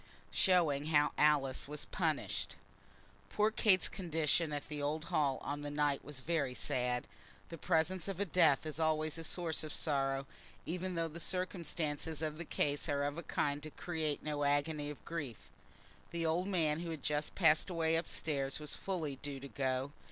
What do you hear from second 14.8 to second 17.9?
of grief. The old man who had just passed